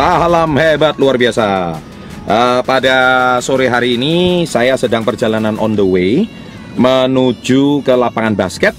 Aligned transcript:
Salam 0.00 0.56
hebat 0.56 0.96
luar 0.96 1.20
biasa. 1.20 1.76
Uh, 2.24 2.64
pada 2.64 2.96
sore 3.44 3.68
hari 3.68 4.00
ini 4.00 4.48
saya 4.48 4.72
sedang 4.80 5.04
perjalanan 5.04 5.60
on 5.60 5.76
the 5.76 5.84
way 5.84 6.24
menuju 6.72 7.84
ke 7.84 7.92
lapangan 7.92 8.32
basket 8.32 8.72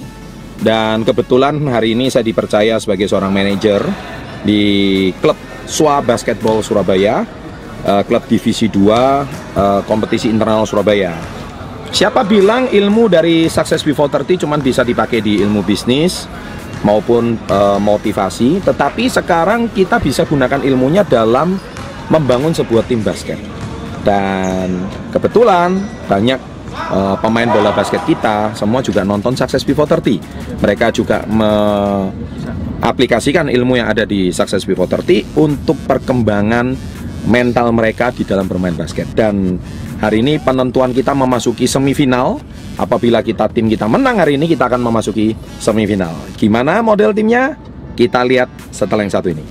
dan 0.65 1.05
kebetulan 1.05 1.61
hari 1.69 1.93
ini 1.93 2.09
saya 2.09 2.25
dipercaya 2.25 2.81
sebagai 2.81 3.05
seorang 3.05 3.29
manajer 3.29 3.85
di 4.41 5.13
klub 5.21 5.37
SWA 5.69 6.01
Basketball 6.01 6.65
Surabaya, 6.65 7.21
uh, 7.85 8.01
klub 8.01 8.25
divisi 8.25 8.65
2 8.65 8.81
uh, 8.81 9.85
kompetisi 9.85 10.25
internal 10.25 10.65
Surabaya. 10.65 11.13
Siapa 11.93 12.25
bilang 12.25 12.65
ilmu 12.65 13.05
dari 13.05 13.45
Success 13.45 13.85
Before 13.85 14.09
30 14.09 14.41
cuma 14.41 14.57
bisa 14.57 14.81
dipakai 14.81 15.21
di 15.21 15.37
ilmu 15.37 15.61
bisnis 15.61 16.25
maupun 16.81 17.37
uh, 17.49 17.77
motivasi, 17.77 18.61
tetapi 18.65 19.09
sekarang 19.09 19.69
kita 19.69 19.99
bisa 20.01 20.25
gunakan 20.25 20.61
ilmunya 20.65 21.03
dalam 21.05 21.59
membangun 22.09 22.53
sebuah 22.53 22.85
tim 22.89 23.03
basket. 23.05 23.37
Dan 24.01 24.89
kebetulan 25.13 25.77
banyak 26.09 26.41
uh, 26.91 27.15
pemain 27.21 27.45
bola 27.45 27.69
basket 27.71 28.01
kita 28.09 28.49
semua 28.57 28.81
juga 28.81 29.05
nonton 29.05 29.37
Success 29.37 29.61
Before 29.63 29.87
30. 29.87 30.57
Mereka 30.57 30.91
juga 30.91 31.21
mengaplikasikan 31.29 33.49
ilmu 33.49 33.75
yang 33.77 33.89
ada 33.93 34.05
di 34.05 34.31
Success 34.33 34.65
Before 34.65 34.87
30 34.89 35.37
untuk 35.37 35.77
perkembangan 35.85 36.75
mental 37.29 37.69
mereka 37.69 38.09
di 38.09 38.25
dalam 38.25 38.49
bermain 38.49 38.73
basket. 38.73 39.05
Dan 39.13 39.61
hari 40.01 40.25
ini 40.25 40.41
penentuan 40.41 40.89
kita 40.95 41.13
memasuki 41.13 41.69
semifinal. 41.69 42.41
Apabila 42.79 43.19
kita 43.19 43.51
tim 43.51 43.67
kita 43.67 43.89
menang 43.89 44.19
hari 44.19 44.39
ini 44.39 44.47
kita 44.47 44.71
akan 44.71 44.79
memasuki 44.79 45.35
semifinal. 45.59 46.15
Gimana 46.39 46.79
model 46.79 47.11
timnya? 47.11 47.59
Kita 47.91 48.23
lihat 48.23 48.47
setelah 48.71 49.03
yang 49.03 49.11
satu 49.11 49.27
ini. 49.27 49.43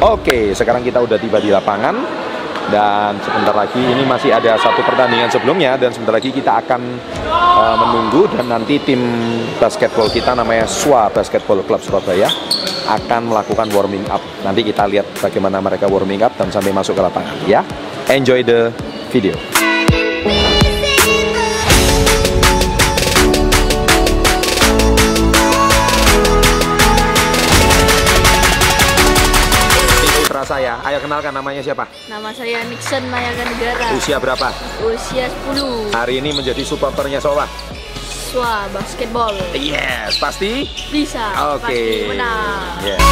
Oke, 0.00 0.56
sekarang 0.56 0.80
kita 0.80 1.02
udah 1.02 1.18
tiba 1.20 1.38
di 1.42 1.52
lapangan 1.52 1.92
dan 2.70 3.18
sebentar 3.20 3.52
lagi 3.52 3.82
ini 3.82 4.06
masih 4.06 4.30
ada 4.30 4.54
satu 4.56 4.80
pertandingan 4.86 5.28
sebelumnya 5.28 5.74
dan 5.76 5.90
sebentar 5.90 6.16
lagi 6.16 6.30
kita 6.30 6.62
akan 6.64 6.80
uh, 7.28 7.76
menunggu 7.76 8.30
dan 8.32 8.46
nanti 8.46 8.78
tim 8.80 9.02
basketball 9.58 10.06
kita 10.08 10.32
namanya 10.32 10.64
SWA 10.70 11.10
Basketball 11.10 11.60
Club 11.66 11.82
Surabaya 11.82 12.30
akan 12.90 13.30
melakukan 13.30 13.70
warming 13.70 14.02
up. 14.10 14.22
Nanti 14.42 14.66
kita 14.66 14.90
lihat 14.90 15.06
bagaimana 15.22 15.62
mereka 15.62 15.86
warming 15.86 16.26
up 16.26 16.34
dan 16.34 16.50
sampai 16.50 16.74
masuk 16.74 16.98
ke 16.98 17.02
lapangan 17.06 17.36
ya. 17.46 17.62
Enjoy 18.10 18.42
the 18.42 18.74
video. 19.14 19.38
saya. 30.50 30.82
Ayo 30.82 30.98
kenalkan 30.98 31.30
namanya 31.30 31.62
siapa? 31.62 31.86
Nama 32.10 32.34
saya 32.34 32.66
Nixon 32.66 33.06
Mayaga 33.06 33.46
Negara. 33.46 33.86
Usia 33.94 34.18
berapa? 34.18 34.50
Usia 34.82 35.30
10. 35.46 35.94
Hari 35.94 36.18
ini 36.18 36.34
menjadi 36.34 36.66
supporternya 36.66 37.22
Sowa. 37.22 37.46
Swa 38.30 38.70
basketball. 38.70 39.34
Yes, 39.58 40.14
pasti? 40.22 40.62
Bisa. 40.94 41.58
Oke. 41.58 41.66
Okay. 41.66 42.06
Pasti 42.06 42.14
menang. 42.14 42.78
Yeah. 42.86 43.02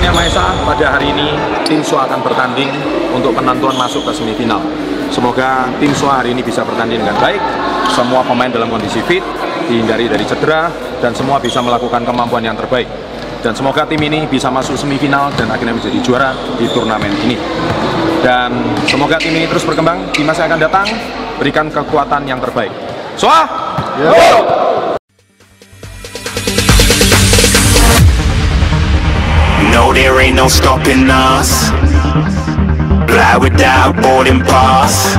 Tuhan 0.00 0.16
Yang 0.16 0.16
Maha 0.16 0.28
Esa, 0.32 0.46
pada 0.64 0.86
hari 0.96 1.06
ini 1.12 1.28
tim 1.68 1.84
SWA 1.84 2.08
akan 2.08 2.24
bertanding 2.24 2.72
untuk 3.12 3.36
penentuan 3.36 3.76
masuk 3.76 4.00
ke 4.08 4.16
semifinal. 4.16 4.56
Semoga 5.12 5.68
tim 5.76 5.92
SWA 5.92 6.24
hari 6.24 6.32
ini 6.32 6.40
bisa 6.40 6.64
bertanding 6.64 7.04
dengan 7.04 7.20
baik, 7.20 7.36
semua 7.92 8.24
pemain 8.24 8.48
dalam 8.48 8.72
kondisi 8.72 9.04
fit, 9.04 9.20
dihindari 9.68 10.08
dari 10.08 10.24
cedera, 10.24 10.72
dan 11.04 11.12
semua 11.12 11.36
bisa 11.36 11.60
melakukan 11.60 12.00
kemampuan 12.08 12.40
yang 12.40 12.56
terbaik. 12.56 12.88
Dan 13.44 13.52
semoga 13.52 13.84
tim 13.84 14.00
ini 14.00 14.24
bisa 14.24 14.48
masuk 14.48 14.72
semifinal 14.72 15.36
dan 15.36 15.52
akhirnya 15.52 15.76
menjadi 15.76 16.00
juara 16.00 16.32
di 16.56 16.64
turnamen 16.72 17.12
ini. 17.20 17.36
Dan 18.24 18.56
semoga 18.88 19.20
tim 19.20 19.36
ini 19.36 19.52
terus 19.52 19.68
berkembang 19.68 20.16
di 20.16 20.24
masa 20.24 20.48
akan 20.48 20.64
datang, 20.64 20.88
berikan 21.36 21.68
kekuatan 21.68 22.24
yang 22.24 22.40
terbaik. 22.40 22.72
SWA! 23.20 23.44
Yeah. 24.00 24.99
There 30.00 30.18
ain't 30.18 30.36
no 30.36 30.48
stopping 30.48 31.10
us. 31.12 31.68
Fly 33.04 33.36
without 33.36 33.92
boarding 34.00 34.40
pass. 34.40 35.12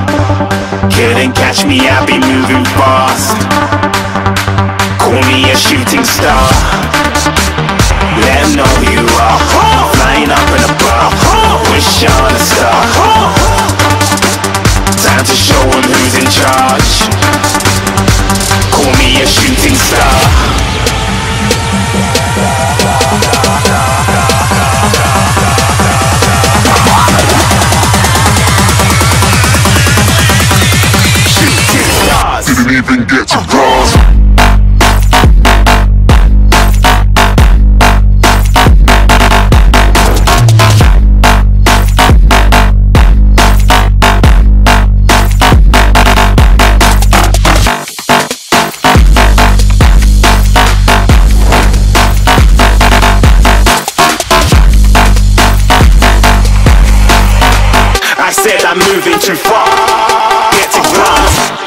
Couldn't 0.90 1.34
catch 1.38 1.64
me, 1.64 1.86
I 1.86 2.02
be 2.02 2.18
moving 2.18 2.66
fast. 2.74 3.38
Call 4.98 5.22
me 5.30 5.46
a 5.54 5.56
shooting 5.56 6.02
star. 6.02 6.42
Let 8.26 8.42
them 8.42 8.58
know 8.58 8.70
who 8.82 8.90
you 8.90 9.06
are. 9.22 9.38
Flying 9.94 10.34
up 10.34 10.48
in 10.50 10.62
a 10.66 10.72
bar. 10.82 11.06
Wish 11.70 12.02
on 12.02 12.34
a 12.34 12.42
star. 12.42 12.82
Time 14.98 15.24
to 15.30 15.36
show 15.46 15.62
who's 15.62 16.14
in 16.18 16.26
charge. 16.26 17.06
Call 18.74 18.90
me 18.98 19.22
a 19.22 19.26
shooting 19.30 19.78
star. 19.78 20.51
I'm 58.44 58.78
moving 58.78 59.20
too 59.20 59.36
far. 59.36 59.66
Get 60.50 60.72
to 60.72 60.80
glass. 60.80 61.61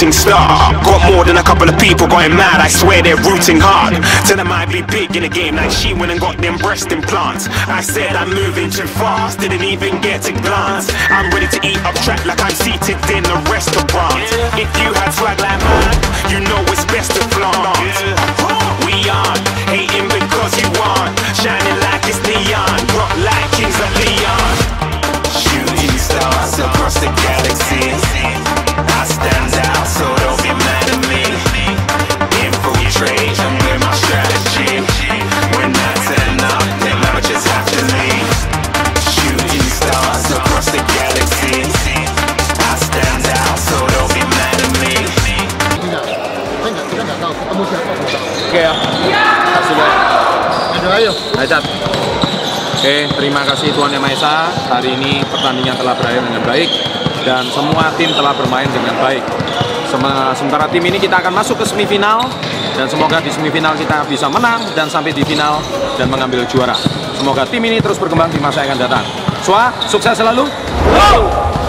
Shooting 0.00 0.12
star. 0.12 0.72
Got 0.82 1.12
more 1.12 1.24
than 1.24 1.36
a 1.36 1.42
couple 1.42 1.68
of 1.68 1.76
people 1.78 2.08
going 2.08 2.32
mad 2.32 2.60
I 2.60 2.68
swear 2.68 3.02
they're 3.02 3.20
rooting 3.20 3.60
hard. 3.60 4.00
Tell 4.24 4.36
them 4.36 4.48
I 4.48 4.64
be 4.64 4.80
big 4.80 5.14
in 5.16 5.22
the 5.22 5.28
game 5.28 5.56
Like 5.56 5.70
she 5.70 5.92
went 5.92 6.10
and 6.10 6.20
got 6.20 6.38
them 6.38 6.56
breast 6.56 6.90
implants. 6.90 7.48
I 7.68 7.80
said 7.82 8.16
I'm 8.16 8.32
moving 8.32 8.70
too 8.70 8.88
fast 8.88 9.40
Didn't 9.40 9.62
even 9.62 10.00
get 10.00 10.24
a 10.28 10.32
glance. 10.32 10.88
I'm 11.12 11.28
ready 11.30 11.48
to 11.52 11.60
eat 11.60 11.80
up 11.84 11.94
track 12.00 12.24
Like 12.24 12.40
I'm 12.40 12.56
seated 12.56 12.96
in 13.12 13.24
a 13.28 13.36
restaurant. 13.52 14.24
If 14.56 14.70
you 14.80 14.88
had 14.96 15.12
swag 15.12 15.36
like 15.40 15.60
mine 15.60 16.00
You 16.32 16.40
know 16.48 16.60
terima 53.20 53.44
kasih 53.44 53.68
Tuhan 53.76 53.92
Yang 53.92 54.02
Maha 54.08 54.16
Esa. 54.16 54.36
Hari 54.72 54.96
ini 54.96 55.20
pertandingan 55.28 55.76
telah 55.76 55.92
berakhir 55.92 56.24
dengan 56.24 56.40
baik 56.40 56.70
dan 57.20 57.44
semua 57.52 57.92
tim 58.00 58.08
telah 58.16 58.32
bermain 58.32 58.64
dengan 58.72 58.96
baik. 58.96 59.20
Sem- 59.92 60.32
Sementara 60.32 60.64
tim 60.72 60.80
ini 60.80 60.96
kita 60.96 61.20
akan 61.20 61.36
masuk 61.36 61.60
ke 61.60 61.68
semifinal 61.68 62.24
dan 62.72 62.88
semoga 62.88 63.20
di 63.20 63.28
semifinal 63.28 63.76
kita 63.76 64.08
bisa 64.08 64.24
menang 64.32 64.64
dan 64.72 64.88
sampai 64.88 65.12
di 65.12 65.20
final 65.20 65.60
dan 66.00 66.08
mengambil 66.08 66.48
juara. 66.48 66.72
Semoga 67.12 67.44
tim 67.44 67.60
ini 67.60 67.76
terus 67.76 68.00
berkembang 68.00 68.32
di 68.32 68.40
masa 68.40 68.64
yang 68.64 68.72
akan 68.72 68.88
datang. 68.88 69.04
Swa, 69.44 69.68
sukses 69.84 70.16
selalu. 70.16 70.48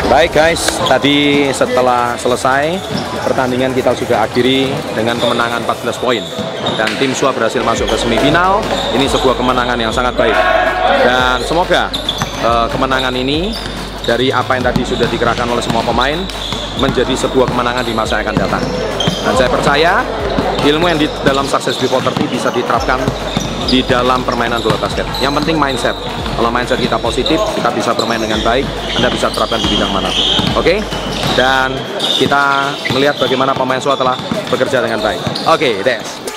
Baik 0.07 0.31
guys, 0.31 0.79
tadi 0.87 1.51
setelah 1.51 2.15
selesai 2.15 2.79
pertandingan 3.27 3.75
kita 3.75 3.91
sudah 3.91 4.23
akhiri 4.23 4.71
dengan 4.95 5.19
kemenangan 5.19 5.67
14 5.67 5.99
poin 5.99 6.23
dan 6.79 6.87
tim 6.95 7.11
SUA 7.11 7.35
berhasil 7.35 7.59
masuk 7.59 7.91
ke 7.91 7.99
semifinal. 7.99 8.63
Ini 8.95 9.03
sebuah 9.11 9.35
kemenangan 9.35 9.75
yang 9.75 9.91
sangat 9.91 10.15
baik 10.15 10.35
dan 11.05 11.41
semoga 11.43 11.89
eh, 12.41 12.67
kemenangan 12.69 13.13
ini 13.15 13.53
dari 14.01 14.33
apa 14.33 14.57
yang 14.57 14.65
tadi 14.65 14.81
sudah 14.81 15.05
dikerahkan 15.05 15.45
oleh 15.45 15.61
semua 15.61 15.85
pemain 15.85 16.17
menjadi 16.81 17.13
sebuah 17.13 17.53
kemenangan 17.53 17.85
di 17.85 17.93
masa 17.93 18.17
yang 18.19 18.31
akan 18.31 18.37
datang. 18.37 18.63
Dan 19.21 19.33
saya 19.37 19.49
percaya 19.51 19.93
ilmu 20.65 20.85
yang 20.89 20.97
di 20.97 21.07
dalam 21.21 21.45
Success 21.45 21.77
Before 21.77 22.01
30 22.01 22.29
bisa 22.29 22.49
diterapkan 22.49 23.01
di 23.69 23.85
dalam 23.85 24.25
permainan 24.25 24.59
bola 24.59 24.75
basket. 24.81 25.05
Yang 25.21 25.41
penting 25.43 25.55
mindset. 25.61 25.95
Kalau 26.35 26.49
mindset 26.49 26.81
kita 26.81 26.97
positif, 26.97 27.37
kita 27.53 27.69
bisa 27.69 27.93
bermain 27.93 28.19
dengan 28.19 28.41
baik. 28.41 28.65
Anda 28.97 29.07
bisa 29.13 29.29
terapkan 29.29 29.61
di 29.61 29.69
bidang 29.69 29.93
mana 29.93 30.09
pun. 30.09 30.25
Oke? 30.57 30.81
Dan 31.37 31.77
kita 32.17 32.73
melihat 32.91 33.15
bagaimana 33.21 33.53
pemain 33.53 33.79
SUA 33.79 33.95
telah 33.95 34.17
bekerja 34.49 34.81
dengan 34.81 34.99
baik. 34.99 35.21
Oke, 35.47 35.85
Des. 35.85 36.30